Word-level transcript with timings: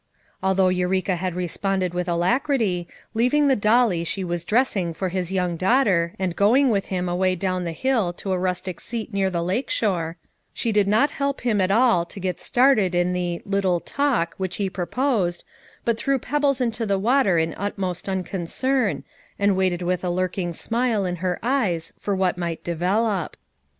Although 0.41 0.69
Eureka 0.69 1.15
had 1.17 1.35
responded 1.35 1.93
with 1.93 2.09
alacrity, 2.09 2.87
leaving 3.13 3.45
the 3.45 3.55
dollie 3.55 4.03
she 4.03 4.23
was 4.23 4.43
dressing 4.43 4.95
for 4.95 5.09
his 5.09 5.31
young 5.31 5.57
daughter 5.57 6.15
and 6.17 6.35
going 6.35 6.69
with 6.71 6.85
him 6.87 7.07
away 7.07 7.35
down 7.35 7.65
the 7.65 7.71
hill 7.71 8.11
to 8.13 8.31
a 8.31 8.37
rustic 8.39 8.79
seat 8.79 9.13
near 9.13 9.29
the 9.29 9.43
lake 9.43 9.69
shore, 9.69 10.17
she 10.55 10.71
did 10.71 10.87
not 10.87 11.11
help 11.11 11.41
him 11.41 11.61
at 11.61 11.69
all 11.69 12.03
to 12.05 12.19
get 12.19 12.39
started 12.41 12.95
in 12.95 13.13
the 13.13 13.43
"little 13.45 13.79
talk" 13.79 14.33
which 14.37 14.55
he 14.55 14.71
proposed, 14.71 15.43
but 15.85 15.99
threw 15.99 16.17
pebbles 16.17 16.59
into 16.59 16.83
the 16.83 16.97
water 16.97 17.37
in 17.37 17.53
utmost 17.53 18.09
unconcern, 18.09 19.03
and 19.37 19.55
waited 19.55 19.83
with 19.83 20.03
a 20.03 20.09
lurking 20.09 20.51
smile 20.51 21.05
in 21.05 21.17
her 21.17 21.37
eyes 21.43 21.93
for 21.99 22.15
what 22.15 22.39
might 22.39 22.63
develop. 22.63 23.37